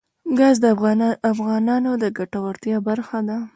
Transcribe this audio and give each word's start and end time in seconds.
ګاز 0.37 0.55
د 0.63 0.65
افغانانو 1.31 1.91
د 2.03 2.05
ګټورتیا 2.17 2.77
برخه 2.87 3.19
ده. 3.27 3.37